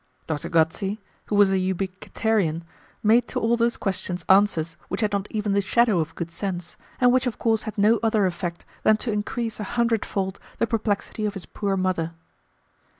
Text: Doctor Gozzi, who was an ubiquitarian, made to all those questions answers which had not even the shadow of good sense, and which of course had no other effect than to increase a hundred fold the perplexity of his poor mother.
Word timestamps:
Doctor 0.25 0.49
Gozzi, 0.49 0.97
who 1.25 1.35
was 1.35 1.51
an 1.51 1.59
ubiquitarian, 1.59 2.63
made 3.03 3.27
to 3.27 3.39
all 3.39 3.55
those 3.55 3.77
questions 3.77 4.25
answers 4.27 4.75
which 4.87 5.01
had 5.01 5.11
not 5.13 5.27
even 5.29 5.51
the 5.53 5.61
shadow 5.61 5.99
of 5.99 6.15
good 6.15 6.31
sense, 6.31 6.75
and 6.99 7.11
which 7.13 7.27
of 7.27 7.37
course 7.37 7.61
had 7.69 7.77
no 7.77 7.99
other 8.01 8.25
effect 8.25 8.65
than 8.81 8.97
to 8.97 9.11
increase 9.13 9.59
a 9.59 9.63
hundred 9.77 10.03
fold 10.03 10.39
the 10.57 10.65
perplexity 10.65 11.27
of 11.27 11.35
his 11.35 11.45
poor 11.45 11.77
mother. 11.77 12.13